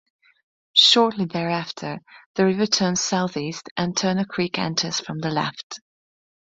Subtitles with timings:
[0.73, 1.99] Shortly thereafter,
[2.33, 5.79] the river turns southeast, and Turner Creek enters from the left.